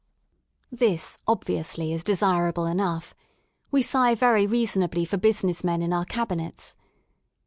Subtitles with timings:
[0.71, 3.13] This obviously is desirable enough;
[3.69, 6.75] we sigh very reasonably for business men in our cabinets.